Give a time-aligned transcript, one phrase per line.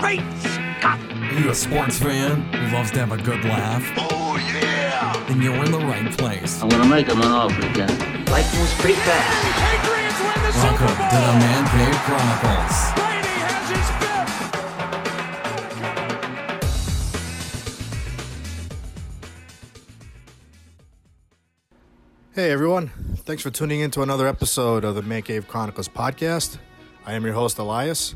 [0.00, 0.98] Great Scott!
[1.12, 3.84] Are you a sports fan who loves to have a good laugh?
[3.98, 5.22] Oh, yeah!
[5.28, 6.62] Then you're in the right place.
[6.62, 8.24] I'm gonna make him an offer again.
[8.24, 9.44] Life moves pretty fast.
[9.60, 12.76] Patriots win the Welcome Super to the Man Cave Chronicles.
[12.96, 14.50] Brady has his fifth!
[22.34, 22.88] Hey everyone,
[23.18, 26.56] thanks for tuning in to another episode of the Man Cave Chronicles podcast.
[27.04, 28.14] I am your host Elias.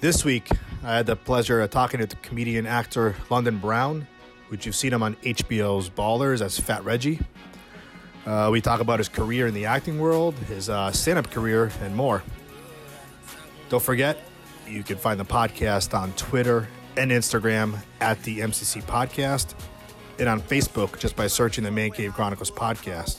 [0.00, 0.48] This week,
[0.82, 4.06] I had the pleasure of talking to comedian actor London Brown,
[4.48, 7.20] which you've seen him on HBO's Ballers as Fat Reggie.
[8.24, 11.94] Uh, we talk about his career in the acting world, his uh, stand-up career, and
[11.94, 12.22] more.
[13.68, 14.16] Don't forget,
[14.66, 19.52] you can find the podcast on Twitter and Instagram at the MCC Podcast,
[20.18, 23.18] and on Facebook just by searching the Man Cave Chronicles podcast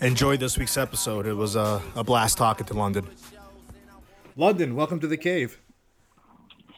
[0.00, 1.26] enjoyed this week's episode.
[1.26, 3.08] It was a, a blast talking to London.
[4.36, 5.60] London, welcome to the cave.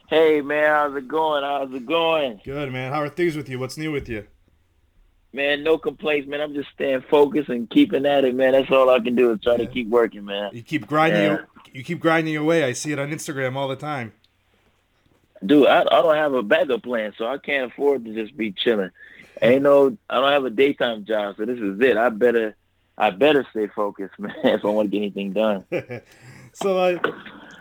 [0.09, 1.43] Hey man, how's it going?
[1.43, 2.41] How's it going?
[2.45, 2.93] Good, man.
[2.93, 3.59] How are things with you?
[3.59, 4.25] What's new with you?
[5.33, 6.41] Man, no complaints, man.
[6.41, 8.53] I'm just staying focused and keeping at it, man.
[8.53, 10.51] That's all I can do is try to keep working, man.
[10.53, 11.23] You keep grinding.
[11.23, 11.29] Yeah.
[11.29, 12.65] Your, you keep grinding away.
[12.65, 14.13] I see it on Instagram all the time.
[15.45, 18.53] Dude, I, I don't have a backup plan, so I can't afford to just be
[18.53, 18.91] chilling.
[19.43, 21.97] Ain't no, I don't have a daytime job, so this is it.
[21.97, 22.57] I better,
[22.97, 25.65] I better stay focused, man, if I want to get anything done.
[26.59, 26.99] So, uh,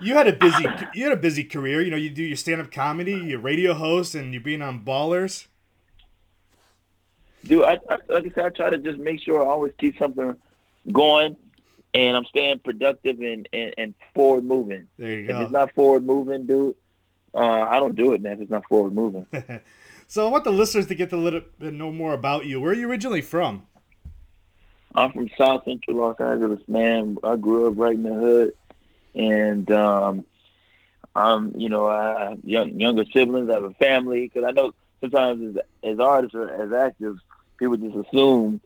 [0.02, 1.82] you had a busy you had a busy career.
[1.82, 4.84] You know, you do your stand up comedy, your radio host, and you're being on
[4.84, 5.48] Ballers.
[7.46, 9.98] Dude, I, I like I said, I try to just make sure I always keep
[9.98, 10.36] something
[10.92, 11.38] going,
[11.94, 14.88] and I'm staying productive and and, and forward moving.
[14.98, 15.36] There you go.
[15.36, 16.76] If it's not forward moving, dude,
[17.34, 18.34] uh, I don't do it, man.
[18.34, 19.26] If it's not forward moving.
[20.08, 22.62] So, I want the listeners to get to little bit know more about you.
[22.62, 23.66] Where are you originally from?
[24.94, 27.18] I'm from South Central Los Angeles, man.
[27.24, 28.54] I grew up right in the hood,
[29.16, 30.26] and um,
[31.16, 33.50] I'm, you know, I have young, younger siblings.
[33.50, 37.20] I have a family because I know sometimes as, as artists or as actors,
[37.58, 38.60] people just assume,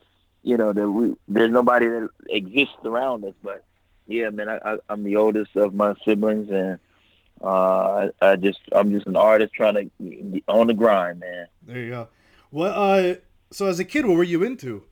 [0.44, 3.36] you know, that we there's nobody that exists around us.
[3.44, 3.64] But
[4.08, 6.80] yeah, man, I, I, I'm the oldest of my siblings, and
[7.44, 11.48] uh, I, I just I'm just an artist trying to on the grind, man.
[11.62, 12.08] There you go.
[12.50, 12.70] What?
[12.70, 13.16] Uh,
[13.52, 14.84] so as a kid, what were you into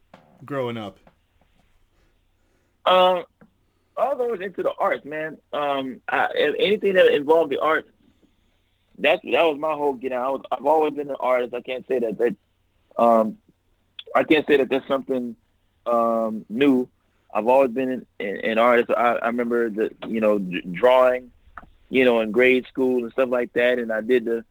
[0.45, 0.99] growing up?
[2.85, 3.23] Um,
[3.97, 5.37] always into the arts, man.
[5.53, 7.89] Um, I, anything that involved the arts,
[8.99, 10.25] that that was my whole get out.
[10.25, 11.53] I was, I've always been an artist.
[11.53, 12.35] I can't say that that,
[12.97, 13.37] um,
[14.15, 15.35] I can't say that that's something
[15.85, 16.87] um new.
[17.33, 18.89] I've always been an, an artist.
[18.89, 21.31] I, I remember the you know drawing,
[21.89, 24.43] you know, in grade school and stuff like that, and I did the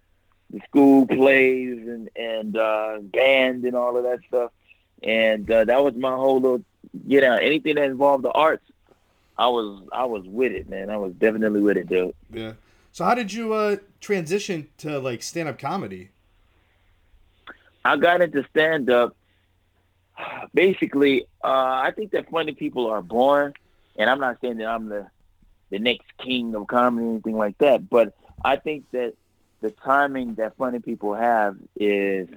[0.50, 4.52] the school plays and and uh, band and all of that stuff,
[5.02, 6.64] and uh, that was my whole little
[7.08, 7.42] get out.
[7.42, 8.64] Anything that involved the arts,
[9.38, 10.90] I was I was with it, man.
[10.90, 12.14] I was definitely with it, dude.
[12.32, 12.52] Yeah.
[12.92, 16.10] So how did you uh transition to like stand up comedy?
[17.84, 19.16] I got into stand up.
[20.54, 23.52] Basically, uh, I think that funny people are born,
[23.96, 25.06] and I'm not saying that I'm the
[25.70, 28.14] the next king of comedy or anything like that, but
[28.44, 29.14] I think that
[29.60, 32.28] the timing that funny people have is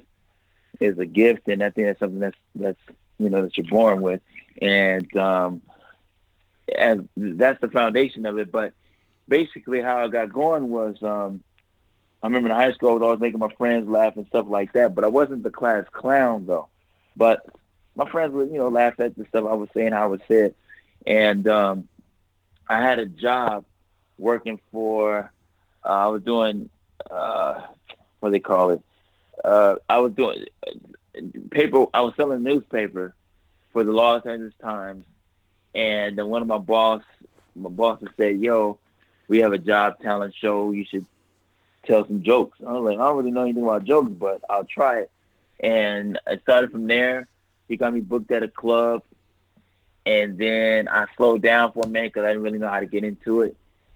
[0.80, 2.80] is a gift, and I think that's something that's that's
[3.18, 4.22] you know that you're born with,
[4.62, 5.62] and um,
[6.78, 8.52] and that's the foundation of it.
[8.52, 8.74] But
[9.28, 11.44] basically, how I got going was um,
[12.22, 14.74] I remember in high school I was always making my friends laugh and stuff like
[14.74, 16.68] that, but I wasn't the class clown though.
[17.16, 17.46] But
[17.96, 20.22] my friends would you know laugh at the stuff I was saying, how I was
[20.28, 20.56] said,
[21.06, 21.88] and um,
[22.68, 23.66] I had a job
[24.18, 25.32] working for
[25.84, 26.70] uh, I was doing
[27.10, 27.62] uh,
[28.20, 28.82] what do they call it.
[29.44, 30.46] Uh, I was doing
[31.52, 31.86] paper.
[31.94, 33.16] I was selling newspaper
[33.72, 35.06] for the Los Angeles Times,
[35.80, 37.02] and then one of my boss,
[37.56, 38.78] my bosses said, "Yo,
[39.30, 40.72] we have a job talent show.
[40.72, 41.06] You should
[41.86, 44.66] tell some jokes." I was like, "I don't really know anything about jokes, but I'll
[44.66, 45.12] try it."
[45.62, 47.28] And I started from there.
[47.70, 49.04] He got me booked at a club,
[50.06, 52.86] and then I slowed down for a minute because I didn't really know how to
[52.86, 53.56] get into it.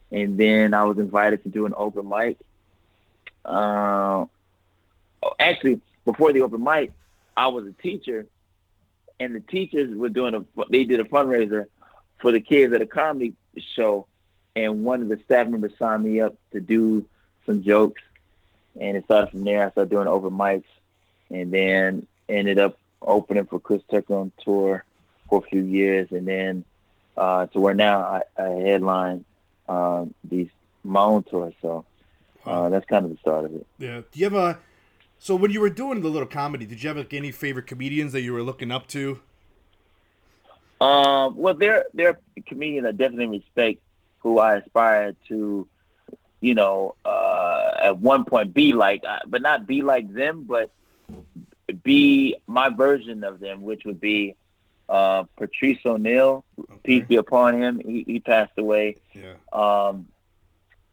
[0.09, 2.37] And then I was invited to do an open mic.
[3.43, 4.25] Uh,
[5.37, 6.93] actually, before the open mic,
[7.35, 8.25] I was a teacher,
[9.19, 10.45] and the teachers were doing a.
[10.69, 11.67] They did a fundraiser
[12.19, 14.07] for the kids at a comedy show,
[14.55, 17.05] and one of the staff members signed me up to do
[17.45, 18.01] some jokes,
[18.79, 19.65] and it started from there.
[19.65, 20.63] I started doing open mics,
[21.29, 24.83] and then ended up opening for Chris Tucker on tour
[25.29, 26.63] for a few years, and then
[27.17, 29.25] uh, to where now I, I headline
[29.67, 30.49] um, these
[30.83, 31.53] my own tours.
[31.61, 31.85] So
[32.45, 33.67] uh, that's kind of the start of it.
[33.77, 34.01] Yeah.
[34.11, 34.59] Do you have a
[35.19, 38.11] so when you were doing the little comedy, did you have like any favorite comedians
[38.11, 39.21] that you were looking up to?
[40.83, 43.81] Um, well, there there are comedians I definitely respect
[44.19, 45.67] who I aspire to,
[46.41, 50.71] you know, uh, at one point be like, uh, but not be like them, but
[51.83, 54.35] be my version of them, which would be
[54.89, 56.43] uh, Patrice O'Neal.
[56.83, 57.79] Peace be upon him.
[57.79, 58.97] He, he passed away.
[59.13, 59.33] Yeah.
[59.51, 60.07] Um,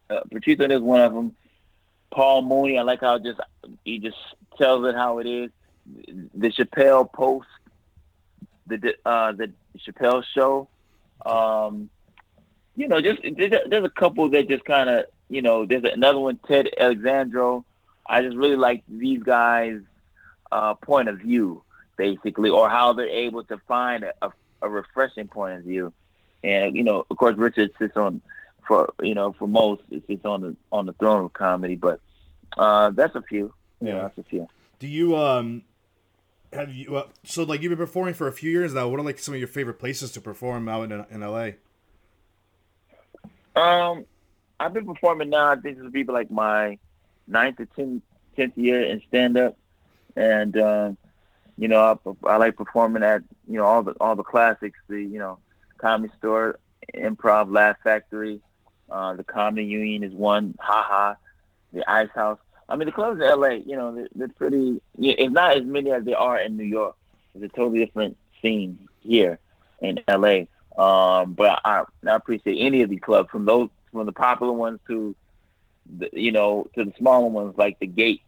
[0.08, 1.34] uh, Patrice O'Neal is one of them.
[2.10, 3.40] Paul Mooney, I like how just
[3.84, 4.16] he just
[4.58, 5.50] tells it how it is.
[6.34, 7.48] The Chappelle Post,
[8.76, 10.68] the uh, the Chappelle Show.
[11.24, 11.90] Um,
[12.76, 15.66] you know, just there's a, there's a couple that just kind of you know.
[15.66, 17.64] There's another one, Ted Alexandro.
[18.06, 19.80] I just really like these guys'
[20.50, 21.62] uh, point of view,
[21.96, 24.32] basically, or how they're able to find a,
[24.62, 25.92] a, refreshing point of view.
[26.42, 28.20] And you know, of course, Richard sits on
[28.66, 32.00] for you know for most it sits on the on the throne of comedy, but
[32.56, 33.52] uh, that's a few.
[33.80, 34.02] Yeah, Yeah.
[34.02, 34.48] that's a few.
[34.78, 35.62] Do you um
[36.52, 38.88] have you so like you've been performing for a few years now?
[38.88, 41.50] What are like some of your favorite places to perform out in in LA?
[43.56, 44.04] Um,
[44.58, 45.46] I've been performing now.
[45.46, 46.78] I think this will be like my
[47.26, 48.02] ninth or tenth,
[48.36, 49.56] tenth year in stand up,
[50.16, 50.98] and um,
[51.56, 54.78] you know I, I like performing at you know all the all the classics.
[54.88, 55.38] The you know
[55.78, 56.58] Comedy Store,
[56.94, 58.40] Improv, Laugh Factory,
[58.90, 60.56] uh, the Comedy Union is one.
[60.60, 61.16] Ha ha,
[61.72, 62.38] the Ice House.
[62.70, 63.48] I mean the clubs in LA.
[63.48, 64.80] You know they're, they're pretty.
[64.96, 66.96] Yeah, it's not as many as they are in New York.
[67.34, 69.38] It's a totally different scene here
[69.80, 70.44] in LA.
[70.78, 74.78] Um, but I, I appreciate any of the clubs, from those from the popular ones
[74.86, 75.14] to,
[75.98, 78.22] the, you know, to the smaller ones like the Gate.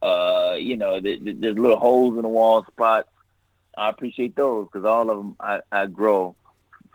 [0.00, 3.08] Uh, you know, the, the, there's little holes in the wall spots.
[3.76, 6.36] I appreciate those because all of them I, I grow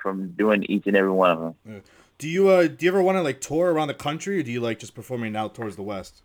[0.02, 1.84] from doing each and every one of them.
[2.18, 4.52] Do you uh do you ever want to like tour around the country, or do
[4.52, 6.22] you like just performing out towards the west?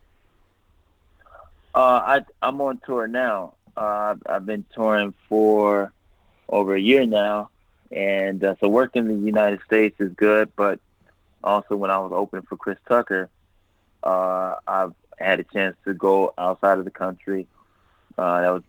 [1.78, 3.54] Uh, I I'm on tour now.
[3.76, 3.80] Uh,
[4.10, 5.92] I've- I've been touring for
[6.48, 7.50] over a year now,
[7.92, 10.50] and uh, so working in the United States is good.
[10.56, 10.80] But
[11.44, 13.30] also, when I was opening for Chris Tucker,
[14.02, 17.46] uh, I've had a chance to go outside of the country.
[18.18, 18.62] Uh, that was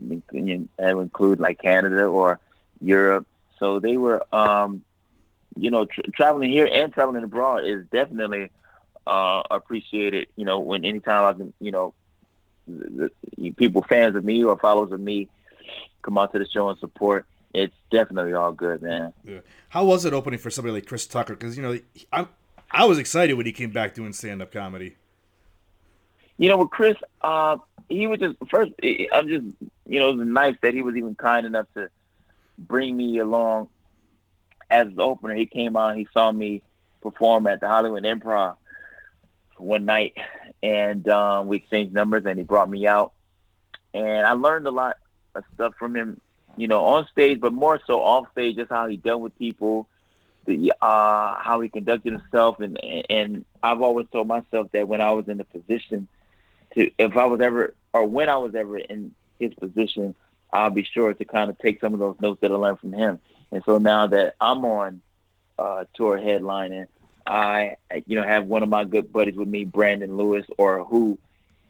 [0.77, 2.39] that would include like Canada or
[2.79, 3.25] Europe.
[3.57, 4.83] So they were, um,
[5.57, 8.51] you know, tr traveling here and traveling abroad is definitely
[9.07, 10.27] uh, appreciated.
[10.35, 11.95] You know, when anytime I can, you know,
[12.69, 15.27] the, the people fans of me or followers of me
[16.01, 17.25] come out to the show and support.
[17.53, 19.13] It's definitely all good, man.
[19.69, 21.33] How was it opening for somebody like Chris Tucker?
[21.33, 21.79] Because you know
[22.13, 22.27] I
[22.71, 24.95] I was excited when he came back doing stand up comedy.
[26.37, 27.57] You know, with Chris, uh,
[27.89, 28.71] he was just first.
[29.11, 29.45] I'm just,
[29.87, 31.89] you know, it was nice that he was even kind enough to
[32.57, 33.69] bring me along
[34.69, 35.33] as the opener.
[35.35, 36.61] He came out, he saw me
[37.01, 38.57] perform at the Hollywood Improv
[39.57, 40.15] one night,
[40.61, 43.13] and um, we exchanged numbers, and he brought me out,
[43.93, 44.97] and I learned a lot
[45.35, 46.19] of stuff from him.
[46.57, 49.87] You know, on stage, but more so off stage, just how he dealt with people,
[50.45, 52.77] the uh, how he conducted himself, and
[53.09, 56.07] and I've always told myself that when I was in a position
[56.73, 60.15] to, if I was ever, or when I was ever in his position,
[60.51, 62.93] I'll be sure to kind of take some of those notes that I learned from
[62.93, 63.19] him.
[63.51, 65.01] And so now that I'm on
[65.57, 66.87] uh, tour headlining,
[67.29, 67.77] I,
[68.07, 71.19] you know, have one of my good buddies with me, Brandon Lewis, or who,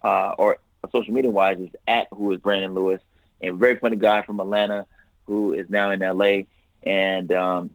[0.04, 0.58] uh, or
[0.92, 3.02] social media wise is at who is Brandon Lewis,
[3.42, 4.86] and very funny guy from Atlanta
[5.30, 6.44] who is now in LA.
[6.84, 7.70] And um,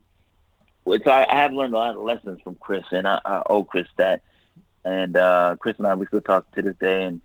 [0.84, 3.64] so I, I have learned a lot of lessons from Chris, and I, I owe
[3.64, 4.22] Chris that.
[4.84, 7.20] And uh, Chris and I, we still talk to this day, and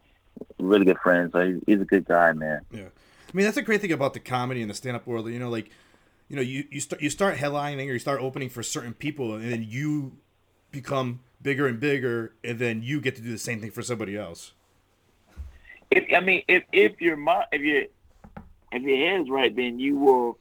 [0.60, 1.34] really good friends.
[1.34, 2.62] So he's, he's a good guy, man.
[2.72, 5.28] Yeah, I mean that's a great thing about the comedy and the stand up world.
[5.28, 5.70] You know, like
[6.30, 9.34] you know you you start you start headlining or you start opening for certain people,
[9.34, 10.14] and then you
[10.72, 14.18] become bigger and bigger, and then you get to do the same thing for somebody
[14.18, 14.54] else.
[15.92, 17.84] If I mean, if if your mind, if your
[18.72, 20.38] if your head's right, then you will,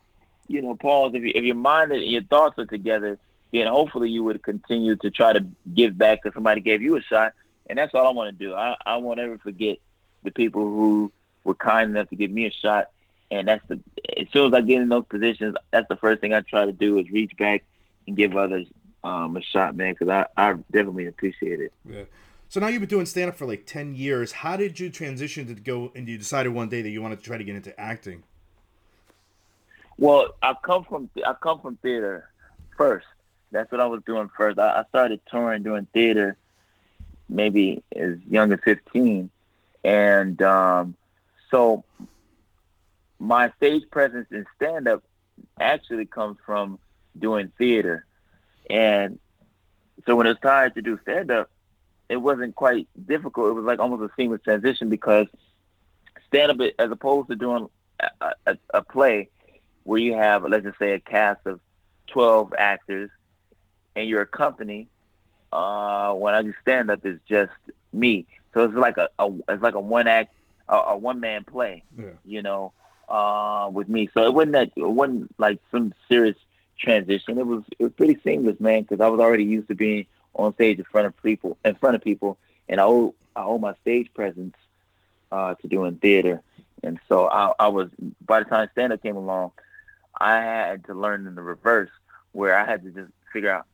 [0.46, 1.12] you know, pause.
[1.14, 3.18] If you, if your mind and your thoughts are together,
[3.52, 7.02] then hopefully you would continue to try to give back to somebody gave you a
[7.02, 7.32] shot.
[7.68, 8.54] And that's all I want to do.
[8.54, 9.78] I, I won't ever forget
[10.22, 11.12] the people who
[11.44, 12.90] were kind enough to give me a shot.
[13.30, 13.80] And that's the
[14.18, 16.72] as soon as I get in those positions, that's the first thing I try to
[16.72, 17.64] do is reach back
[18.06, 18.66] and give others
[19.08, 21.72] um, a shot, man, because I, I definitely appreciate it.
[21.88, 22.02] Yeah.
[22.48, 24.32] So now you've been doing stand up for like ten years.
[24.32, 27.24] How did you transition to go and you decided one day that you wanted to
[27.24, 28.22] try to get into acting?
[29.98, 32.30] Well, I come from I come from theater
[32.76, 33.06] first.
[33.50, 34.58] That's what I was doing first.
[34.58, 36.36] I, I started touring doing theater
[37.28, 39.30] maybe as young as fifteen,
[39.84, 40.94] and um,
[41.50, 41.84] so
[43.18, 45.02] my stage presence in stand up
[45.60, 46.78] actually comes from
[47.18, 48.06] doing theater,
[48.70, 49.18] and
[50.06, 51.50] so when it's time to do stand up,
[52.08, 53.50] it wasn't quite difficult.
[53.50, 55.26] It was like almost a seamless transition because
[56.26, 57.68] stand up as opposed to doing
[58.20, 59.28] a, a, a play
[59.84, 61.60] where you have let's just say a cast of
[62.08, 63.10] 12 actors
[63.96, 64.88] and your company
[65.52, 67.52] uh, when I do stand up is just
[67.92, 68.26] me.
[68.54, 70.34] So it's like a, a it's like a one act,
[70.68, 71.82] a, a one man play.
[71.98, 72.06] Yeah.
[72.24, 72.72] You know,
[73.08, 74.08] uh, with me.
[74.14, 76.36] So it wasn't that it wasn't like some serious
[76.78, 77.38] transition.
[77.38, 80.54] It was it was pretty seamless, man, because I was already used to being on
[80.54, 83.74] stage in front of people, in front of people, and I owe I owe my
[83.82, 84.54] stage presence
[85.32, 86.42] uh, to doing theater.
[86.82, 87.90] And so I, I was
[88.24, 89.52] by the time stand up came along,
[90.18, 91.90] I had to learn in the reverse,
[92.32, 93.66] where I had to just figure out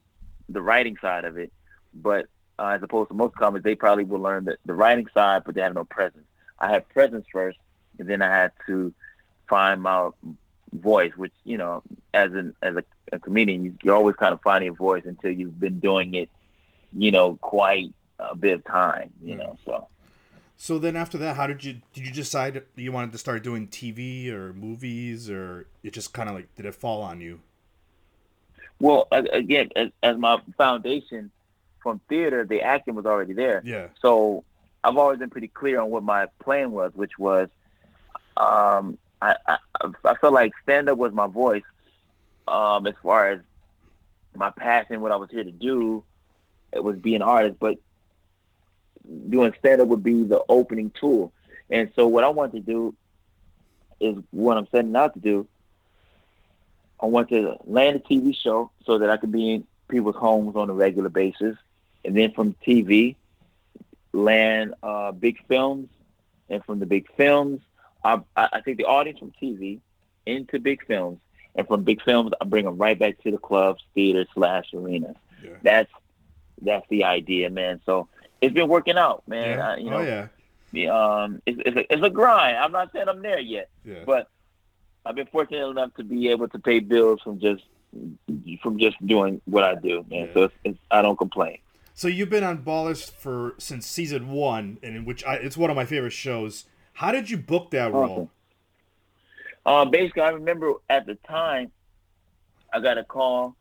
[0.49, 1.53] the writing side of it.
[1.95, 2.27] But
[2.59, 5.55] uh, as opposed to most comics, they probably will learn the, the writing side, but
[5.55, 6.25] they have no presence.
[6.59, 7.59] I had presence first,
[7.99, 8.93] and then I had to
[9.49, 10.11] find my
[10.73, 11.83] voice, which you know,
[12.13, 15.31] as an as a, a comedian, you, you're always kind of finding your voice until
[15.31, 16.29] you've been doing it,
[16.93, 19.59] you know, quite a bit of time, you know.
[19.65, 19.89] So
[20.57, 23.69] So then after that, how did you did you decide you wanted to start doing
[23.69, 27.41] TV or movies or it just kind of like did it fall on you?
[28.81, 31.31] Well, again, as, as my foundation
[31.83, 33.63] from theater, the acting was already there.
[33.65, 33.89] Yeah.
[34.01, 34.45] So
[34.83, 37.49] I've always been pretty clear on what my plan was, which was,
[38.37, 39.59] um, I, I,
[40.05, 41.63] I felt like stand up was my voice,
[42.47, 43.41] um, as far as
[44.35, 46.05] my passion, what I was here to do,
[46.73, 47.79] it was be an artist, but
[49.29, 51.33] doing stand up would be the opening tool.
[51.71, 52.95] And so what I want to do
[54.01, 55.47] is what I'm setting out to do.
[57.01, 60.57] I want to land a TV show so that I could be in people's homes
[60.57, 61.57] on a regular basis.
[62.05, 63.17] And then from TV,
[64.13, 65.89] land uh, big films.
[66.49, 67.63] And from the big films,
[68.05, 69.81] I I take the audience from TV
[70.27, 71.21] into big films.
[71.57, 75.17] And from big films, I bring them right back to the clubs, theaters, slash arenas.
[75.43, 75.51] Yeah.
[75.63, 75.91] That's
[76.63, 77.81] that's the idea, man.
[77.87, 78.09] So
[78.41, 79.59] it's been working out, man.
[79.59, 79.69] Yeah.
[79.69, 80.29] I, you know, oh yeah.
[80.73, 82.57] the, um, it's, it's, a, it's a grind.
[82.57, 84.05] I'm not saying I'm there yet, Yeah.
[84.07, 84.29] but
[85.05, 87.63] I've been fortunate enough to be able to pay bills from just
[88.63, 90.31] from just doing what I do, man.
[90.35, 91.59] So it's, it's, I don't complain.
[91.95, 95.71] So you've been on Ballers for since season one, and in which I, it's one
[95.71, 96.65] of my favorite shows.
[96.95, 98.31] How did you book that role?
[99.67, 101.73] Uh, basically, I remember at the time,
[102.73, 103.57] I got a call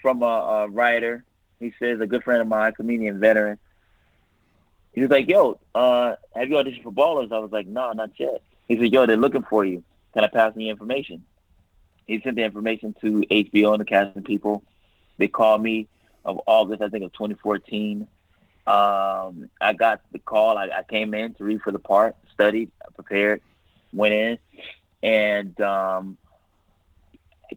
[0.00, 1.24] from a, a writer.
[1.60, 3.58] He says a good friend of mine, comedian veteran.
[4.92, 8.10] He was like, "Yo, uh, have you auditioned for Ballers?" I was like, "No, not
[8.18, 9.82] yet." He said, "Yo, they're looking for you.
[10.14, 11.24] Can I pass me information?"
[12.06, 14.62] He sent the information to HBO and the casting people.
[15.18, 15.88] They called me
[16.24, 18.06] of August, I think, of 2014.
[18.66, 20.58] Um, I got the call.
[20.58, 23.40] I, I came in to read for the part, studied, prepared,
[23.92, 24.38] went in,
[25.02, 26.16] and um,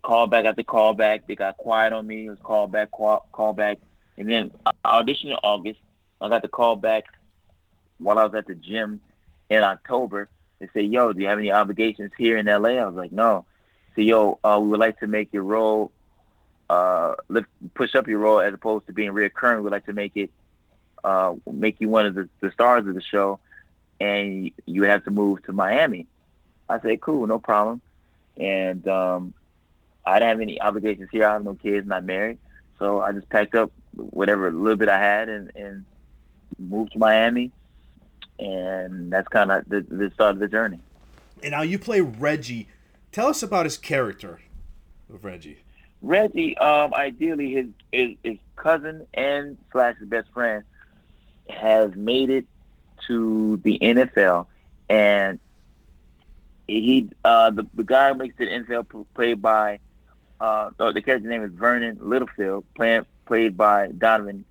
[0.02, 1.28] call back after call back.
[1.28, 2.26] They got quiet on me.
[2.26, 3.80] It was call back, call, back,
[4.18, 5.80] and then I auditioned in August.
[6.22, 7.06] I got the call back
[7.98, 9.02] while I was at the gym
[9.50, 10.30] in October.
[10.60, 13.46] They say, "Yo, do you have any obligations here in LA?" I was like, "No."
[13.96, 15.92] So, yo, uh, we would like to make your role,
[16.70, 19.64] uh, lift, push up your role as opposed to being reoccurring.
[19.64, 20.32] We'd like to make it,
[21.04, 23.40] uh, make you one of the, the stars of the show,
[24.02, 26.08] and you have to move to Miami.
[26.70, 27.82] I said, "Cool, no problem."
[28.38, 29.34] And um,
[30.06, 31.28] I didn't have any obligations here.
[31.28, 32.38] I have no kids, not married,
[32.80, 35.86] so I just packed up whatever little bit I had and, and
[36.60, 37.52] moved to Miami,
[38.40, 40.80] and that's kind of the, the start of the journey.
[41.42, 42.68] And now you play Reggie.
[43.12, 44.42] Tell us about his character
[45.14, 45.60] of Reggie.
[46.02, 50.64] Reggie, um, ideally his, his his cousin and slash his best friend
[51.50, 52.46] has made it
[53.08, 54.48] to the NFL,
[54.90, 55.40] and
[56.68, 59.80] he uh, the the guy who makes the NFL played by
[60.40, 64.46] uh, oh, the character's name is Vernon Littlefield, playing played by Donovan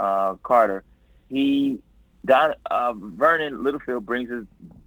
[0.00, 0.84] uh, Carter.
[1.28, 1.78] He
[2.24, 4.44] Don uh, Vernon Littlefield brings his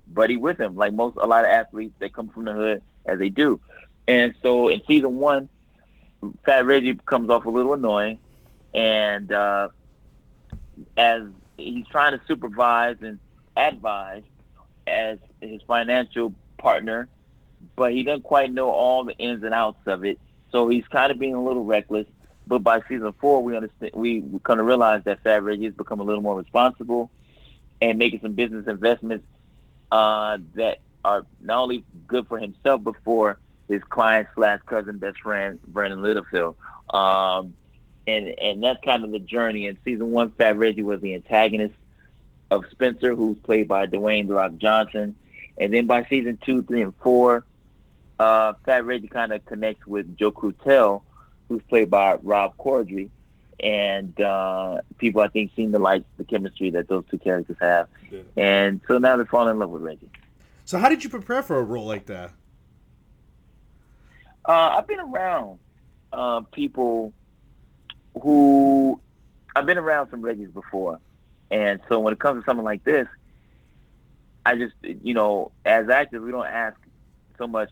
[0.08, 3.20] buddy with him, like most a lot of athletes they come from the hood as
[3.20, 3.60] they do,
[4.08, 5.50] and so in season one,
[6.46, 8.20] Fat Reggie comes off a little annoying,
[8.74, 9.70] and uh,
[10.98, 11.24] as
[11.58, 13.20] he's trying to supervise and
[13.56, 14.24] advise
[14.88, 17.08] as his financial partner,
[17.76, 20.20] but he doesn't quite know all the ins and outs of it.
[20.52, 22.08] So he's kind of being a little reckless.
[22.48, 26.04] But by season four, we understand we, kind of realize that Reggie has become a
[26.04, 27.10] little more responsible
[27.82, 29.26] and making some business investments
[29.92, 35.20] uh, that are not only good for himself but for his client slash cousin best
[35.22, 36.56] friend Brandon Littlefield.
[36.90, 37.54] Um,
[38.08, 39.68] and and that's kind of the journey.
[39.68, 41.76] In season one, Fat Reggie was the antagonist
[42.50, 45.16] of Spencer, who's played by Dwayne The Rock Johnson.
[45.58, 47.46] And then by season two, three, and four,
[48.20, 51.02] uh, Fat Reggie kind of connects with Joe Krutel,
[51.50, 53.10] who's played by Rob Corddry.
[53.60, 57.88] And uh, people, I think, seem to like the chemistry that those two characters have.
[58.10, 58.22] Yeah.
[58.36, 60.10] And so now they're falling in love with Reggie.
[60.66, 62.32] So how did you prepare for a role like that?
[64.46, 65.60] Uh, I've been around
[66.12, 67.14] uh, people
[68.20, 69.00] who
[69.56, 71.00] I've been around some Reggies before,
[71.50, 73.08] And so when it comes to something like this,
[74.46, 76.78] I just, you know, as actors, we don't ask
[77.38, 77.70] so much,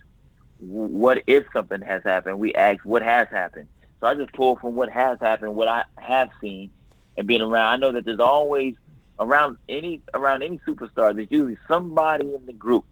[0.60, 2.40] what if something has happened?
[2.40, 3.68] We ask, what has happened?
[4.00, 6.70] So I just pull from what has happened, what I have seen,
[7.18, 7.74] and being around.
[7.74, 8.76] I know that there's always
[9.20, 11.14] around any around any superstar.
[11.16, 12.86] There's usually somebody in the group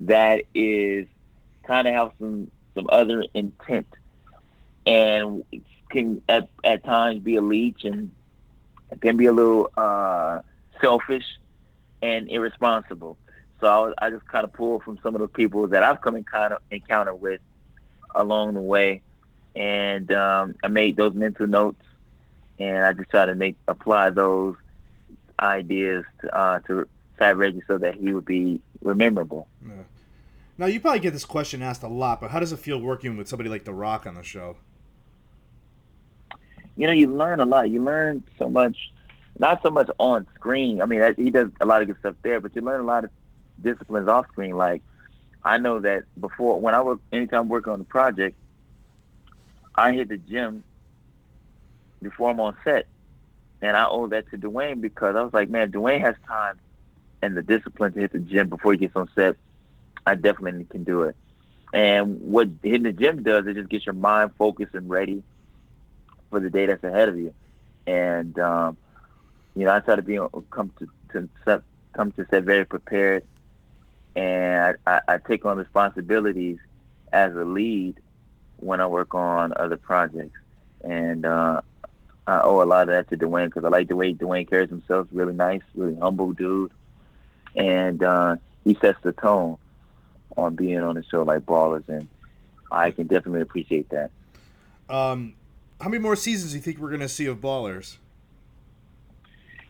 [0.00, 1.06] that is
[1.64, 3.86] kind of have some some other intent,
[4.86, 5.44] and
[5.90, 8.10] can at at times be a leech and
[9.00, 10.40] can be a little uh,
[10.80, 11.24] selfish
[12.02, 13.16] and irresponsible.
[13.60, 16.16] So I, I just kind of pulled from some of the people that I've come
[16.16, 17.40] in kind of encounter with
[18.14, 19.00] along the way,
[19.54, 21.82] and um, I made those mental notes,
[22.58, 24.56] and I just try to make apply those
[25.38, 26.86] ideas to, uh, to
[27.18, 29.48] Fat Reggie so that he would be rememberable.
[29.64, 29.74] Yeah.
[30.58, 33.16] Now you probably get this question asked a lot, but how does it feel working
[33.16, 34.56] with somebody like The Rock on the show?
[36.76, 37.70] You know, you learn a lot.
[37.70, 38.91] You learn so much,
[39.38, 40.82] not so much on screen.
[40.82, 43.04] I mean, he does a lot of good stuff there, but you learn a lot
[43.04, 43.10] of
[43.60, 44.56] disciplines off screen.
[44.56, 44.82] Like
[45.44, 48.36] I know that before when I work, anytime I'm working on the project,
[49.74, 50.64] I hit the gym
[52.02, 52.86] before I'm on set,
[53.60, 56.58] and I owe that to Dwayne because I was like, man, Dwayne has time
[57.22, 59.36] and the discipline to hit the gym before he gets on set.
[60.06, 61.16] I definitely can do it.
[61.72, 65.22] And what hitting the gym does, it just gets your mind focused and ready
[66.28, 67.32] for the day that's ahead of you.
[67.86, 68.76] And um,
[69.54, 70.18] you know, I try to be
[70.50, 73.24] come to, to set, come to set very prepared,
[74.16, 76.58] and I, I, I take on responsibilities
[77.12, 77.96] as a lead
[78.58, 80.38] when I work on other projects.
[80.82, 81.60] And uh,
[82.26, 84.70] I owe a lot of that to Dwayne because I like the way Dwayne carries
[84.70, 85.08] himself.
[85.12, 86.72] Really nice, really humble dude,
[87.54, 89.58] and uh, he sets the tone
[90.36, 92.08] on being on a show like Ballers, and
[92.70, 94.10] I can definitely appreciate that.
[94.88, 95.34] Um,
[95.80, 97.98] how many more seasons do you think we're gonna see of Ballers?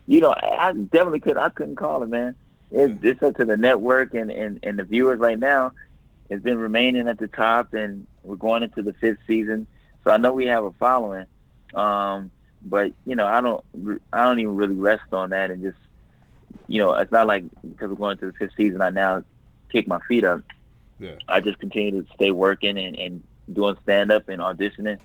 [0.07, 1.37] You know, I definitely could.
[1.37, 2.35] I couldn't call it, man.
[2.71, 5.73] It's, it's up to the network and, and, and the viewers right now.
[6.31, 9.67] It's been remaining at the top, and we're going into the fifth season.
[10.05, 11.27] So I know we have a following,
[11.75, 12.31] um,
[12.65, 13.63] but you know, I don't,
[14.13, 15.79] I don't even really rest on that, and just,
[16.67, 19.23] you know, it's not like because we're going to the fifth season, I now
[19.71, 20.41] kick my feet up.
[20.99, 21.17] Yeah.
[21.29, 24.99] I just continue to stay working and, and doing stand up and auditioning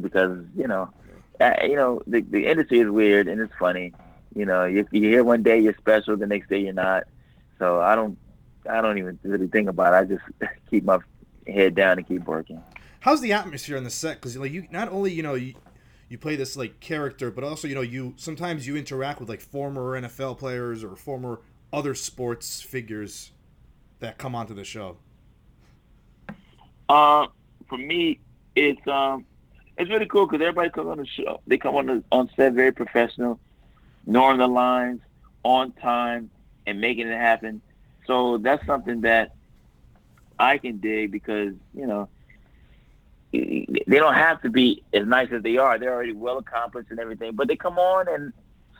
[0.00, 0.90] because you know,
[1.40, 3.92] I, you know the the industry is weird and it's funny.
[4.34, 7.04] You know, you, you hear one day you're special, the next day you're not.
[7.58, 8.16] So I don't,
[8.68, 9.96] I don't even really think about it.
[9.96, 10.98] I just keep my
[11.46, 12.62] head down and keep working.
[13.00, 14.16] How's the atmosphere on the set?
[14.16, 15.54] Because like you, not only you know you,
[16.08, 19.40] you play this like character, but also you know you sometimes you interact with like
[19.40, 21.40] former NFL players or former
[21.72, 23.32] other sports figures
[24.00, 24.96] that come onto the show.
[26.88, 27.26] Uh,
[27.68, 28.20] for me,
[28.54, 29.24] it's um,
[29.78, 31.40] it's really cool because everybody comes on the show.
[31.46, 33.40] They come on the, on set very professional,
[34.06, 35.00] knowing the lines,
[35.42, 36.30] on time,
[36.66, 37.62] and making it happen.
[38.06, 39.32] So that's something that
[40.38, 42.08] I can dig because you know
[43.32, 45.78] they don't have to be as nice as they are.
[45.78, 48.32] They're already well accomplished and everything, but they come on and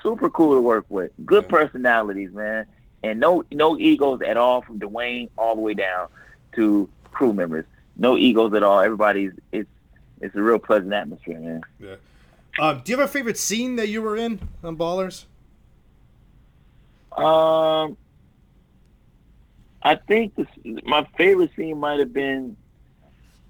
[0.02, 1.12] super cool to work with.
[1.24, 1.50] Good Yeah.
[1.50, 2.66] personalities, man,
[3.02, 6.08] and no no egos at all from Dwayne all the way down
[6.54, 7.64] to crew members.
[7.96, 8.80] No egos at all.
[8.80, 9.68] Everybody's it's
[10.22, 11.62] it's a real pleasant atmosphere, man.
[11.78, 11.96] Yeah.
[12.58, 15.24] Um, do you have a favorite scene that you were in on Ballers?
[17.16, 17.96] Um,
[19.82, 20.46] I think this,
[20.84, 22.56] my favorite scene might have been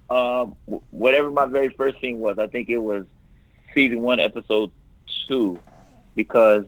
[0.09, 2.39] wh- whatever my very first scene was.
[2.39, 3.05] I think it was
[3.75, 4.71] season one, episode
[5.29, 5.59] two,
[6.15, 6.65] because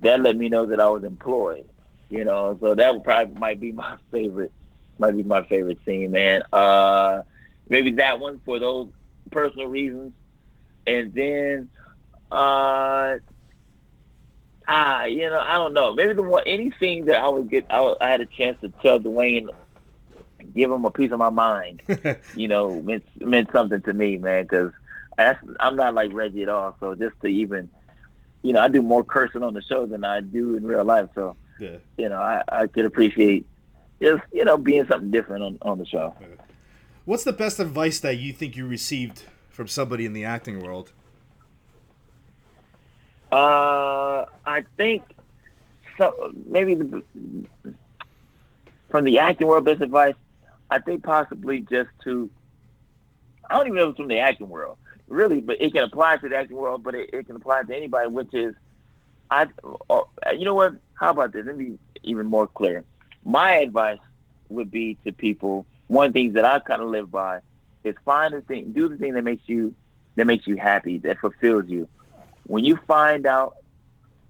[0.00, 1.66] that let me know that I was employed.
[2.08, 4.52] You know, so that would probably might be my favorite,
[4.98, 6.42] might be my favorite scene, man.
[6.52, 7.22] Uh,
[7.68, 8.88] maybe that one for those
[9.30, 10.12] personal reasons,
[10.86, 11.70] and then
[12.30, 13.16] uh,
[14.68, 15.94] ah, you know, I don't know.
[15.94, 19.00] Maybe the one anything that I would get, I, I had a chance to tell
[19.00, 19.48] Dwayne,
[20.54, 21.82] give him a piece of my mind.
[22.34, 24.72] you know, meant meant something to me, man, because
[25.18, 26.76] I'm not like Reggie at all.
[26.80, 27.70] So just to even,
[28.42, 31.08] you know, I do more cursing on the show than I do in real life.
[31.14, 31.78] So Yeah.
[31.98, 33.46] you know, I, I could appreciate
[34.02, 36.14] just you know being something different on, on the show.
[37.04, 40.92] What's the best advice that you think you received from somebody in the acting world?
[43.32, 45.02] Uh, I think
[45.96, 46.32] so.
[46.46, 47.02] Maybe the,
[48.90, 50.14] from the acting world, best advice.
[50.70, 52.30] I think possibly just to.
[53.48, 56.18] I don't even know if it's from the acting world, really, but it can apply
[56.18, 58.08] to the acting world, but it, it can apply to anybody.
[58.08, 58.54] Which is,
[59.30, 59.46] I.
[59.88, 60.74] Or, you know what?
[60.94, 61.46] How about this?
[61.46, 62.84] Let me be even more clear.
[63.24, 63.98] My advice
[64.48, 65.66] would be to people.
[65.90, 67.40] One of the things that I kind of live by
[67.82, 69.74] is find the thing, do the thing that makes you
[70.14, 71.88] that makes you happy, that fulfills you
[72.44, 73.56] when you find out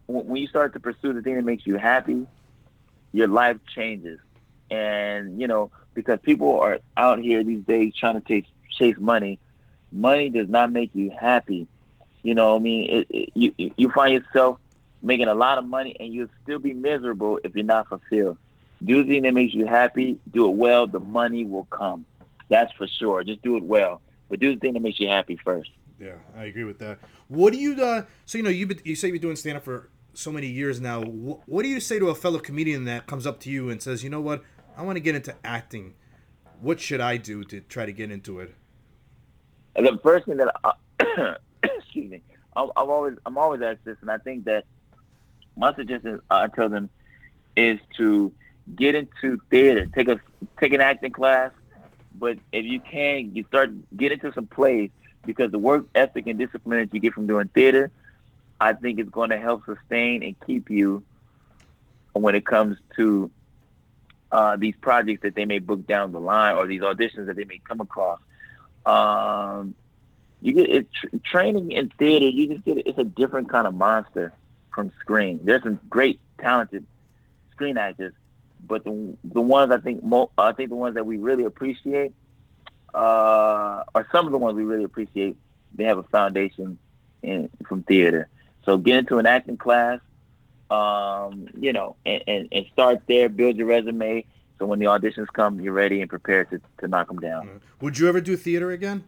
[0.06, 2.26] when you start to pursue the thing that makes you happy,
[3.12, 4.18] your life changes.
[4.70, 9.38] And you know, because people are out here these days trying to chase chase money,
[9.92, 11.66] money does not make you happy.
[12.22, 14.58] You know, I mean, it, it, you you find yourself
[15.02, 18.38] making a lot of money, and you'll still be miserable if you're not fulfilled.
[18.84, 20.18] Do the thing that makes you happy.
[20.32, 20.86] Do it well.
[20.86, 22.06] The money will come.
[22.48, 23.22] That's for sure.
[23.24, 25.70] Just do it well, but do the thing that makes you happy first.
[25.98, 26.98] Yeah, I agree with that.
[27.28, 29.64] What do you uh so you know you you say you've been doing stand up
[29.64, 31.02] for so many years now.
[31.02, 33.82] What, what do you say to a fellow comedian that comes up to you and
[33.82, 34.42] says, "You know what?
[34.76, 35.94] I want to get into acting.
[36.60, 38.54] What should I do to try to get into it?"
[39.74, 42.22] The first thing that I, excuse me,
[42.56, 44.64] I, I've always I'm always asked this, and I think that
[45.56, 46.90] my suggestion I tell them
[47.56, 48.32] is to
[48.76, 50.20] get into theater, take a
[50.58, 51.50] take an acting class,
[52.14, 54.90] but if you can, you start get into some plays
[55.26, 57.90] because the work ethic and discipline that you get from doing theater,
[58.60, 61.02] I think is going to help sustain and keep you
[62.12, 63.30] when it comes to
[64.32, 67.44] uh, these projects that they may book down the line or these auditions that they
[67.44, 68.20] may come across.
[68.86, 69.74] Um,
[70.40, 72.26] you get it, tr- training in theater.
[72.26, 74.32] You just get it's a different kind of monster
[74.74, 75.40] from screen.
[75.44, 76.86] There's some great talented
[77.52, 78.14] screen actors,
[78.66, 82.12] but the the ones I think mo- I think the ones that we really appreciate
[82.94, 85.36] uh, are some of the ones we really appreciate.
[85.74, 86.78] They have a foundation
[87.22, 88.28] in from theater.
[88.64, 90.00] So get into an acting class,
[90.70, 93.28] um, you know, and, and, and start there.
[93.28, 94.24] Build your resume.
[94.58, 97.60] So when the auditions come, you're ready and prepared to, to knock them down.
[97.80, 99.04] Would you ever do theater again?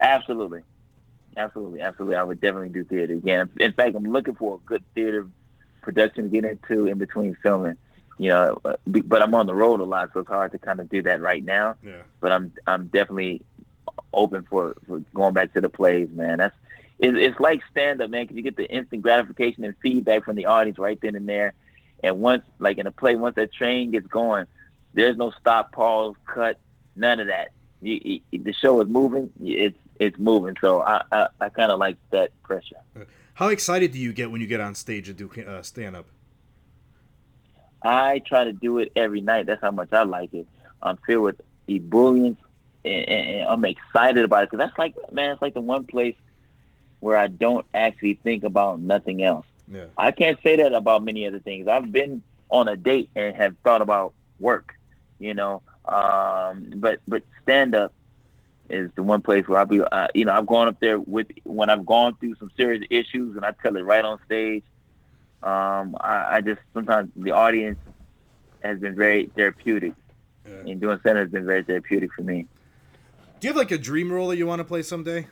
[0.00, 0.62] Absolutely.
[1.36, 1.80] Absolutely.
[1.80, 2.16] Absolutely.
[2.16, 3.50] I would definitely do theater again.
[3.58, 5.26] In fact, I'm looking for a good theater
[5.82, 7.76] production to get into in between filming.
[8.18, 10.80] You know, uh, but I'm on the road a lot, so it's hard to kind
[10.80, 11.76] of do that right now.
[11.82, 12.02] Yeah.
[12.20, 13.42] But I'm I'm definitely
[14.12, 16.38] open for, for going back to the plays, man.
[16.38, 16.56] That's
[16.98, 20.36] it, it's like stand up, man, because you get the instant gratification and feedback from
[20.36, 21.52] the audience right then and there.
[22.02, 24.46] And once, like in a play, once that train gets going,
[24.94, 26.58] there's no stop, pause, cut,
[26.94, 27.52] none of that.
[27.82, 29.30] You, you, the show is moving.
[29.42, 30.56] It's it's moving.
[30.60, 32.76] So I I, I kind of like that pressure.
[33.34, 36.06] How excited do you get when you get on stage and do uh, stand up?
[37.86, 39.46] I try to do it every night.
[39.46, 40.46] That's how much I like it.
[40.82, 42.38] I'm filled with ebullience,
[42.84, 45.84] and, and, and I'm excited about it because that's like, man, it's like the one
[45.84, 46.16] place
[47.00, 49.46] where I don't actually think about nothing else.
[49.68, 49.86] Yeah.
[49.96, 51.68] I can't say that about many other things.
[51.68, 54.74] I've been on a date and have thought about work,
[55.18, 55.62] you know.
[55.84, 57.92] Um, but but stand up
[58.68, 59.80] is the one place where I'll be.
[59.80, 63.36] Uh, you know, I've gone up there with when I've gone through some serious issues,
[63.36, 64.64] and I tell it right on stage.
[65.42, 67.78] Um, I, I just sometimes the audience
[68.62, 69.92] has been very therapeutic,
[70.46, 70.70] Yeah.
[70.70, 72.46] and doing up has been very therapeutic for me.
[73.38, 75.26] Do you have like a dream role that you want to play someday?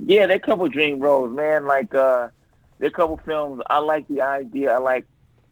[0.00, 1.66] Yeah, there are a couple dream roles, man.
[1.66, 2.28] Like uh
[2.78, 3.62] there are a couple films.
[3.68, 4.72] I like the idea.
[4.72, 5.06] I like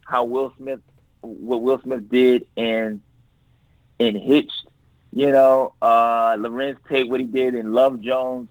[0.05, 0.81] how Will Smith
[1.21, 3.01] what Will Smith did in
[3.99, 4.67] in Hitched.
[5.13, 8.49] You know, uh Larenz Tate what he did in Love Jones.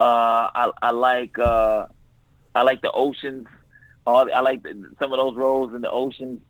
[0.00, 1.86] Uh I I like uh
[2.58, 3.46] I like the oceans.
[4.04, 6.40] All I like the, some of those roles in the oceans.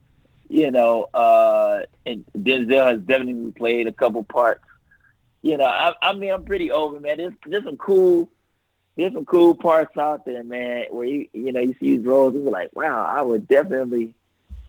[0.49, 4.65] You know, uh and Denzel has definitely played a couple parts.
[5.43, 7.19] You know, I, I mean, I'm pretty open, man.
[7.19, 8.31] There's, there's some cool
[8.97, 12.35] there's some cool parts out there, man, where you you know you see these roles
[12.35, 14.15] and you're like, wow, I would definitely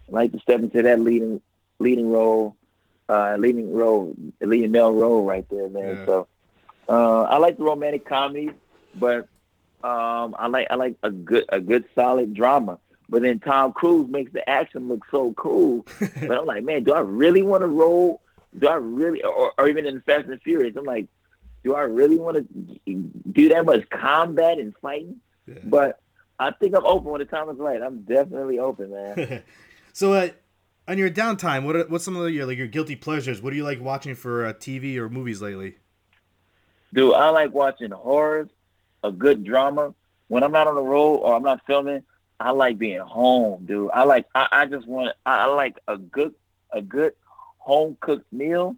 [0.09, 1.41] like to step into that leading
[1.79, 2.57] leading role,
[3.07, 5.95] uh, leading role, leading male role right there, man.
[5.95, 6.05] Yeah.
[6.05, 6.27] So
[6.89, 8.51] uh, I like the romantic comedy,
[8.95, 9.29] but
[9.83, 12.79] um, I like I like a good a good solid drama.
[13.09, 15.85] But then Tom Cruise makes the action look so cool.
[15.99, 18.21] but I'm like, man, do I really want to roll?
[18.57, 21.07] Do I really, or, or even in Fast and Furious, I'm like,
[21.63, 25.17] do I really want to do that much combat and fighting?
[25.47, 25.55] Yeah.
[25.63, 25.99] But
[26.39, 27.81] I think I'm open when the time is right.
[27.81, 29.43] I'm definitely open, man.
[29.93, 30.29] so, uh,
[30.87, 33.41] on your downtime, what are, what's some of your like your guilty pleasures?
[33.41, 35.77] What do you like watching for uh, TV or movies lately?
[36.93, 38.49] Dude, I like watching horrors,
[39.03, 39.93] a good drama.
[40.27, 42.03] When I'm not on the road or I'm not filming,
[42.39, 43.89] I like being home, dude.
[43.93, 46.33] I like I, I just want I, I like a good
[46.71, 47.13] a good
[47.57, 48.75] home cooked meal.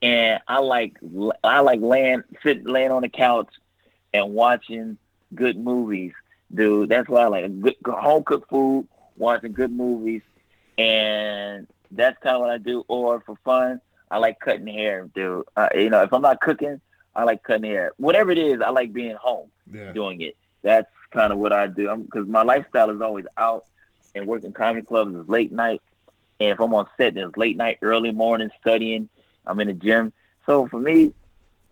[0.00, 0.96] And I like
[1.42, 3.52] I like laying sitting laying on the couch
[4.14, 4.96] and watching
[5.34, 6.12] good movies,
[6.54, 6.88] dude.
[6.88, 10.22] That's why I like a good home cooked food, watching good movies,
[10.76, 12.84] and that's kind of what I do.
[12.86, 13.80] Or for fun,
[14.10, 15.44] I like cutting hair, dude.
[15.56, 16.80] Uh, you know, if I'm not cooking,
[17.18, 17.92] I like cutting hair.
[17.96, 19.90] Whatever it is, I like being home Yeah.
[19.92, 20.36] doing it.
[20.62, 21.94] That's kind of what I do.
[21.96, 23.64] Because my lifestyle is always out
[24.14, 25.82] and working comedy clubs is late night.
[26.38, 29.08] And if I'm on set, then it's late night, early morning, studying.
[29.44, 30.12] I'm in the gym.
[30.46, 31.12] So for me,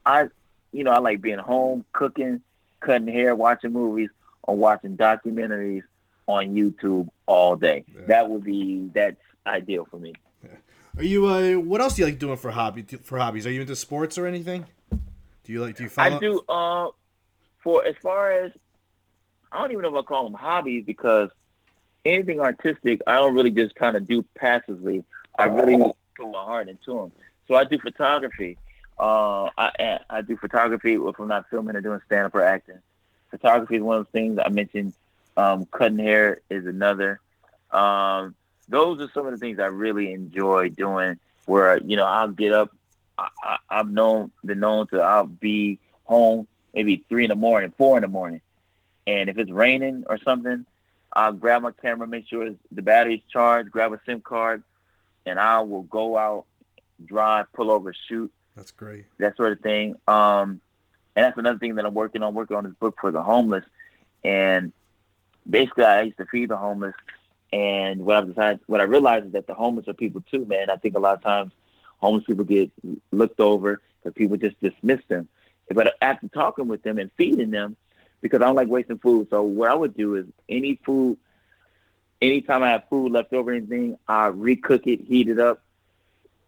[0.05, 0.27] I,
[0.73, 2.41] you know, I like being home, cooking,
[2.81, 4.11] cutting hair, watching movies,
[4.43, 5.83] or watching documentaries
[6.27, 7.85] on YouTube all day.
[8.09, 10.15] That would be that's ideal for me.
[10.97, 11.27] Are you?
[11.27, 13.47] Uh, what else do you like doing for hobby for hobbies?
[13.47, 14.65] Are you into sports or anything?
[15.47, 15.77] Do you like?
[15.77, 16.17] Do you follow?
[16.17, 16.41] I do.
[16.49, 16.89] Uh,
[17.63, 18.51] for as far as
[19.53, 21.31] I don't even know if I call them hobbies because
[22.05, 25.05] anything artistic, I don't really just kind of do passively.
[25.39, 25.77] I really
[26.17, 27.13] put my heart into them.
[27.47, 28.59] So I do photography.
[28.99, 32.79] Uh, I I do photography if I'm not filming or doing stand up or acting.
[33.31, 34.95] Photography is one of those things I mentioned.
[35.37, 37.21] Um, cutting hair is another.
[37.71, 38.35] Um,
[38.69, 41.21] those are some of the things I really enjoy doing.
[41.45, 42.76] Where you know I'll get up.
[43.19, 47.73] I, I, I've known been known to I'll be home maybe three in the morning,
[47.79, 48.41] four in the morning,
[49.07, 50.67] and if it's raining or something,
[51.13, 54.63] I'll grab my camera, make sure the battery's charged, grab a SIM card,
[55.25, 56.45] and I will go out,
[57.05, 59.07] drive, pull over, shoot, That's great.
[59.19, 59.97] that sort of thing.
[60.07, 60.61] Um,
[61.15, 63.65] and that's another thing that I'm working on, working on this book for the homeless.
[64.23, 64.73] And
[65.49, 66.95] basically, I used to feed the homeless.
[67.53, 70.69] And what I've decided, what I realized is that the homeless are people too, man.
[70.69, 71.53] I think a lot of times
[72.07, 72.71] homeless people get
[73.11, 75.29] looked over because people just dismiss them.
[75.69, 77.77] But after talking with them and feeding them,
[78.21, 79.29] because I don't like wasting food.
[79.31, 81.19] So what I would do is any food,
[82.23, 85.63] anytime I have food left over, anything, I recook it, heat it up,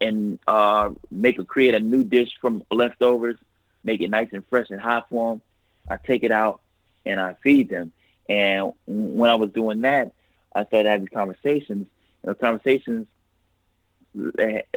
[0.01, 3.37] and uh, make a create a new dish from leftovers,
[3.83, 5.43] make it nice and fresh and hot for them.
[5.91, 6.61] I take it out
[7.05, 7.93] and I feed them.
[8.29, 10.13] And when I was doing that,
[10.55, 11.87] I started having conversations.
[12.23, 13.09] And the conversations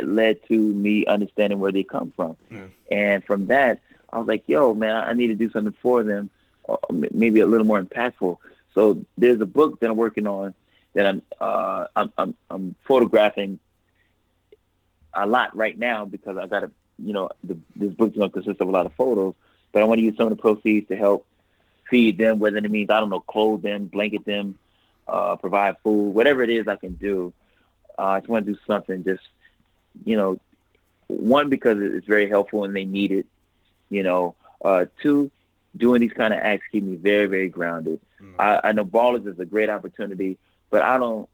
[0.02, 2.38] led to me understanding where they come from.
[2.92, 6.30] And from that, I was like, yo, man, I need to do something for them,
[6.64, 8.38] or maybe a little more impactful.
[8.74, 10.54] So there's a book that I'm working on
[10.94, 13.60] that I'm uh, I'm, I'm, I'm photographing
[15.14, 18.34] a lot right now because I got to, you know, the, this book's going to
[18.34, 19.34] consist of a lot of photos,
[19.72, 21.26] but I want to use some of the proceeds to help
[21.90, 24.58] feed them, whether it means, I don't know, clothe them, blanket them,
[25.08, 27.34] uh, provide food, whatever it is I can do.
[27.98, 29.24] Uh, I just want to do something just,
[30.06, 30.40] you know,
[31.08, 33.26] one, because it's very helpful and they need it,
[33.90, 35.30] you know, uh, two,
[35.76, 38.00] doing these kind of acts keep me very, very grounded.
[38.40, 40.38] I, I know Ballers is a great opportunity,
[40.70, 41.28] but I don't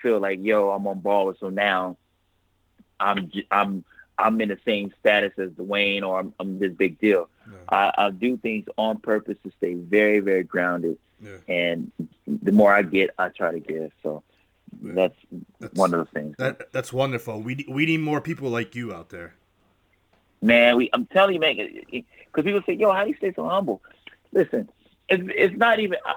[0.00, 1.96] feel like, yo, I'm on Ballers, so now
[3.00, 3.84] I'm I'm
[4.18, 7.28] I'm in the same status as Dwayne or I'm, I'm this big deal.
[7.68, 10.98] I, I do things on purpose to stay very, very grounded.
[11.20, 11.38] Yeah.
[11.48, 11.90] And
[12.26, 13.90] the more I get, I try to give.
[14.02, 14.22] So
[14.80, 15.14] that's,
[15.60, 16.36] That's- one of the things.
[16.38, 17.40] That that's wonderful.
[17.42, 19.34] We need- we need more people like you out there.
[20.40, 21.56] man, we I'm telling you, man,
[21.90, 23.80] because people say, "Yo, how do you stay so humble?"
[24.32, 24.68] Listen,
[25.08, 26.14] it's it's not even uh,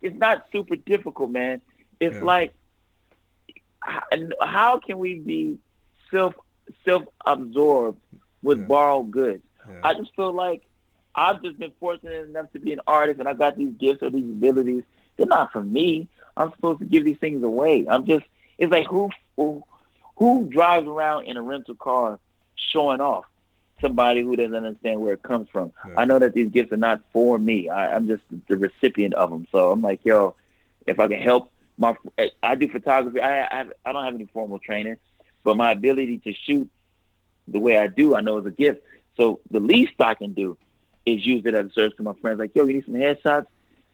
[0.00, 1.60] it's not super difficult, man.
[2.00, 2.22] It's Yeah.
[2.24, 2.54] like
[4.40, 5.58] how can we be
[6.10, 6.34] self
[6.84, 7.98] self absorbed
[8.42, 8.64] with Yeah.
[8.66, 9.42] borrowed goods?
[9.68, 9.80] Yeah.
[9.82, 10.62] I just feel like
[11.14, 14.10] I've just been fortunate enough to be an artist, and I got these gifts or
[14.10, 14.84] these abilities.
[15.16, 16.08] They're not for me.
[16.36, 17.86] I'm supposed to give these things away.
[17.88, 18.24] I'm just.
[18.58, 19.64] It's like who who,
[20.16, 22.18] who drives around in a rental car
[22.54, 23.24] showing off
[23.80, 25.72] somebody who doesn't understand where it comes from.
[25.86, 25.94] Yeah.
[25.98, 27.68] I know that these gifts are not for me.
[27.68, 29.46] I, I'm just the recipient of them.
[29.50, 30.36] So I'm like, yo,
[30.86, 31.96] if I can help my,
[32.42, 33.20] I do photography.
[33.20, 34.96] I I, have, I don't have any formal training,
[35.42, 36.70] but my ability to shoot
[37.48, 38.82] the way I do, I know is a gift.
[39.16, 40.56] So the least I can do
[41.04, 42.38] is use it as a service to my friends.
[42.38, 43.46] Like, yo, you need some headshots?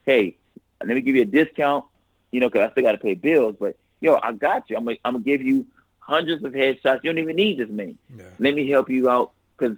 [0.05, 0.37] Hey,
[0.81, 1.85] let me give you a discount.
[2.31, 3.57] You know, because I still got to pay bills.
[3.59, 4.77] But yo, I got you.
[4.77, 5.67] I'm gonna, I'm gonna give you
[6.01, 7.01] hundreds of headshots.
[7.03, 7.97] You don't even need this many.
[8.17, 8.25] Yeah.
[8.39, 9.77] Let me help you out because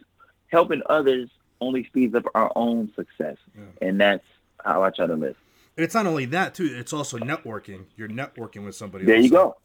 [0.48, 1.28] helping others
[1.60, 3.86] only speeds up our own success, Yeah.
[3.88, 4.24] and that's
[4.64, 5.36] how I try to live.
[5.76, 6.74] And it's not only that too.
[6.76, 7.84] It's also networking.
[7.96, 9.04] You're networking with somebody.
[9.04, 9.56] There you go.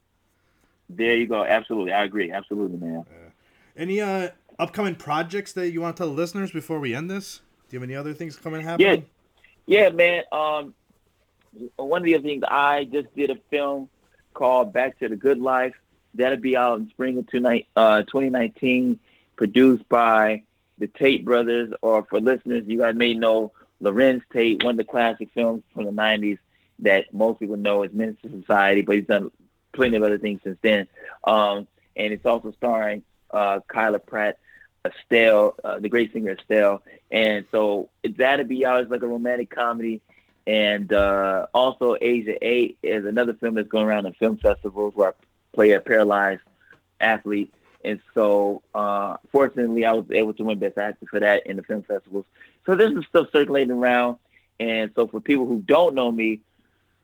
[0.90, 1.44] There you go.
[1.44, 2.32] Absolutely, I agree.
[2.32, 3.06] Absolutely, man.
[3.76, 7.42] Any uh upcoming projects that you want to tell the listeners before we end this?
[7.70, 9.06] Do you have any other things coming Yeah, happening?
[9.66, 10.24] yeah, man.
[10.32, 10.74] Um,
[11.76, 13.90] one of the other things I just did a film
[14.34, 15.74] called Back to the Good Life.
[16.14, 17.26] That'll be out in spring of
[17.76, 19.00] uh, 2019,
[19.36, 20.44] produced by
[20.78, 21.74] the Tate brothers.
[21.82, 25.86] Or for listeners, you guys may know Larenz Tate, one of the classic films from
[25.86, 26.40] the 90s
[26.80, 29.32] that most people know as Menace II Society, but he's done
[29.74, 30.88] plenty of other things since then.
[31.24, 34.38] Um, and it's also starring uh, Kyla Pratt,
[34.86, 36.82] Estelle, uh, the great singer Estelle.
[37.12, 40.02] And so that'll be out as like a romantic comedy.
[40.48, 45.10] And uh, also Asia A is another film that's going around in film festivals where
[45.10, 45.14] I
[45.54, 46.42] play a paralyzed
[47.00, 47.54] athlete.
[47.84, 51.64] And so uh, fortunately, I was able to win Best Actor for that in the
[51.64, 52.26] film festivals.
[52.66, 54.18] So there's some stuff circulating around.
[54.60, 56.42] And so for people who don't know me,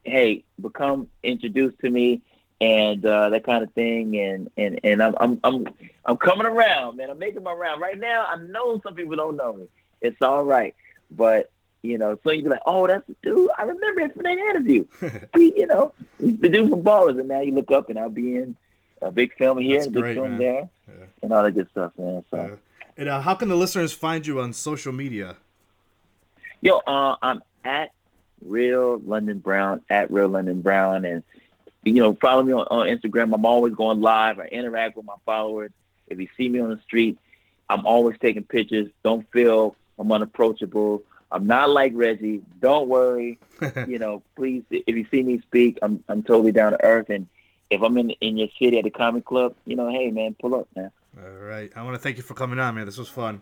[0.04, 2.22] hey, become introduced to me
[2.60, 4.18] and uh, that kind of thing.
[4.18, 5.68] And and and I'm I'm I'm
[6.06, 7.10] I'm coming around, man.
[7.10, 8.26] I'm making my round right now.
[8.28, 9.68] I know some people don't know me.
[10.00, 10.76] It's all right,
[11.10, 11.52] but
[11.84, 13.50] You know, so you'd be like, oh, that's the dude.
[13.58, 14.86] I remember him from that interview.
[15.36, 18.36] he, you know, the dude from Ballers, and now you look up and I'll be
[18.36, 18.56] in
[19.02, 20.38] a big film here, That's a big great, film man.
[20.40, 21.06] there, Yeah.
[21.24, 22.24] and all that good stuff, man.
[22.30, 22.38] So.
[22.38, 22.56] Uh,
[22.98, 25.38] and uh, how can the listeners find you on social media?
[26.62, 27.92] Yo, uh, I'm at
[28.46, 31.24] Real London Brown, at Real London Brown, and
[31.84, 33.34] you know, follow me on, on Instagram.
[33.34, 34.40] I'm always going live.
[34.40, 35.72] I interact with my followers.
[36.08, 37.18] If you see me on the street,
[37.70, 38.90] I'm always taking pictures.
[39.04, 41.02] Don't feel I'm unapproachable.
[41.32, 42.42] I'm not like Reggie.
[42.60, 43.40] Don't worry.
[43.88, 47.10] you know, please, if you see me speak, I'm I'm totally down to earth.
[47.10, 47.28] And
[47.70, 50.56] if I'm in in your city at the comic club, you know, hey man, pull
[50.56, 50.92] up, man.
[51.18, 51.72] All right.
[51.76, 52.86] I want to thank you for coming on, man.
[52.86, 53.42] This was fun.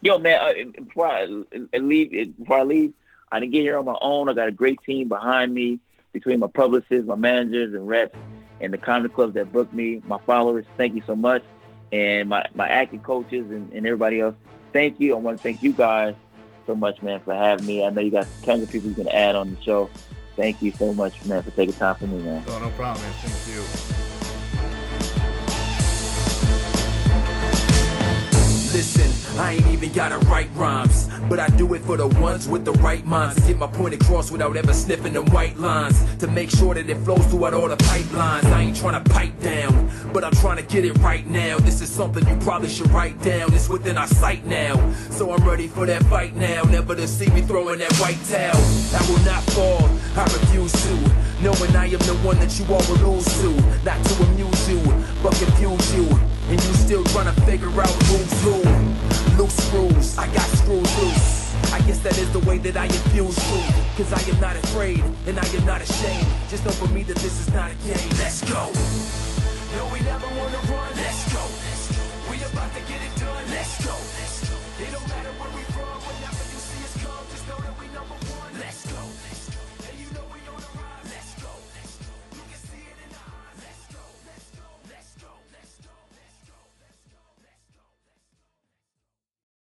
[0.00, 2.92] Yo, man, uh, before I uh, leave, before I leave,
[3.32, 4.28] I didn't get here on my own.
[4.28, 5.80] I got a great team behind me,
[6.12, 8.16] between my publicists, my managers, and reps,
[8.60, 10.02] and the comedy clubs that booked me.
[10.06, 11.42] My followers, thank you so much,
[11.92, 14.36] and my my acting coaches and, and everybody else,
[14.72, 15.14] thank you.
[15.14, 16.14] I want to thank you guys
[16.68, 17.84] so much, man, for having me.
[17.84, 19.90] I know you got tons of people you can add on the show.
[20.36, 22.44] Thank you so much, man, for taking time for me, man.
[22.46, 23.12] Oh, no problem, man.
[23.14, 24.17] Thank you.
[28.72, 32.66] Listen, I ain't even gotta write rhymes, but I do it for the ones with
[32.66, 33.40] the right minds.
[33.46, 35.98] Get my point across without ever sniffing them white lines.
[36.18, 38.44] To make sure that it flows throughout all the pipelines.
[38.44, 41.58] I ain't trying to pipe down, but I'm trying to get it right now.
[41.58, 43.54] This is something you probably should write down.
[43.54, 44.76] It's within our sight now,
[45.10, 46.62] so I'm ready for that fight now.
[46.64, 48.60] Never to see me throwing that white towel.
[48.94, 50.94] I will not fall, I refuse to.
[51.42, 53.50] Knowing I am the one that you all will lose to.
[53.82, 54.80] Not to amuse you,
[55.22, 56.37] but confuse you.
[56.48, 58.56] And you still trying to figure out who's who.
[59.36, 61.72] Loose screws, I got screws loose.
[61.72, 63.96] I guess that is the way that I infuse truth.
[63.98, 66.26] Cause I am not afraid, and I am not ashamed.
[66.48, 68.08] Just know for me that this is not a game.
[68.16, 68.72] Let's go.
[69.76, 70.96] No, we never wanna run.
[70.96, 71.67] Let's go.